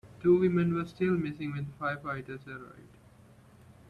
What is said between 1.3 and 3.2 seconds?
when the firefighters arrived.